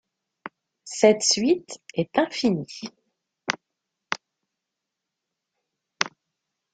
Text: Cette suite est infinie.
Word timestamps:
Cette 0.83 1.21
suite 1.21 1.77
est 1.93 2.17
infinie. 2.17 2.89